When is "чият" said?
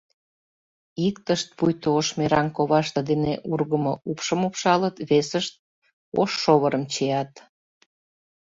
6.93-7.31